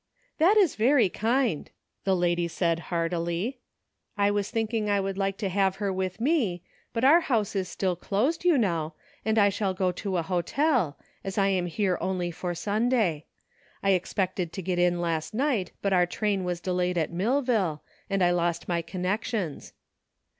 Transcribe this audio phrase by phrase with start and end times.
[0.39, 1.69] "That is very kind,"
[2.05, 3.59] the lady said heartily."
[4.17, 7.69] I was thinking I would like to have her with me, but our house is
[7.69, 11.99] still closed, you know, and I shall go to a hotel, as I am here
[12.01, 13.27] only for Sun day.
[13.83, 18.23] I expected to get in last night, but our train was delayed at Millville, and
[18.23, 19.71] I lost my connections.